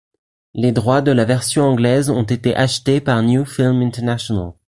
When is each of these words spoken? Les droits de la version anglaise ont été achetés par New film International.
Les 0.55 0.71
droits 0.71 1.03
de 1.03 1.11
la 1.11 1.25
version 1.25 1.61
anglaise 1.63 2.09
ont 2.09 2.23
été 2.23 2.55
achetés 2.55 3.01
par 3.01 3.21
New 3.21 3.45
film 3.45 3.83
International. 3.83 4.53